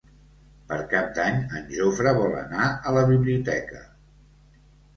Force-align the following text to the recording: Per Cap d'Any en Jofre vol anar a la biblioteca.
Per 0.71 0.77
Cap 0.93 1.11
d'Any 1.17 1.37
en 1.59 1.67
Jofre 1.75 2.15
vol 2.21 2.35
anar 2.41 2.65
a 2.93 2.97
la 2.99 3.07
biblioteca. 3.15 3.87